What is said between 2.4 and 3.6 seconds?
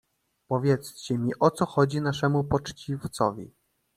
poczciwcowi?"